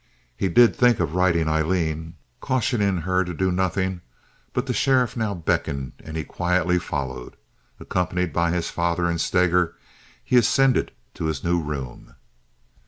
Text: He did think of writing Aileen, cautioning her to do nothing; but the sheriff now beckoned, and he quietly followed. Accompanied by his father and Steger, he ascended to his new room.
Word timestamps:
He 0.35 0.47
did 0.47 0.75
think 0.75 0.99
of 0.99 1.13
writing 1.13 1.47
Aileen, 1.47 2.15
cautioning 2.39 3.01
her 3.01 3.23
to 3.23 3.35
do 3.35 3.51
nothing; 3.51 4.01
but 4.51 4.65
the 4.65 4.73
sheriff 4.73 5.15
now 5.15 5.35
beckoned, 5.35 5.93
and 6.03 6.17
he 6.17 6.23
quietly 6.23 6.79
followed. 6.79 7.37
Accompanied 7.79 8.33
by 8.33 8.49
his 8.49 8.71
father 8.71 9.05
and 9.05 9.21
Steger, 9.21 9.75
he 10.23 10.37
ascended 10.37 10.91
to 11.13 11.25
his 11.25 11.43
new 11.43 11.61
room. 11.61 12.15